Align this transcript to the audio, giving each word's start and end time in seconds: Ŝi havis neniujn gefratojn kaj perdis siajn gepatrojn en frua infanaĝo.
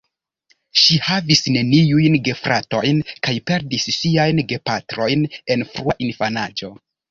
Ŝi 0.83 0.95
havis 1.09 1.41
neniujn 1.55 2.17
gefratojn 2.29 3.03
kaj 3.29 3.35
perdis 3.51 3.87
siajn 3.99 4.43
gepatrojn 4.55 5.29
en 5.57 5.65
frua 5.77 5.99
infanaĝo. 6.11 6.75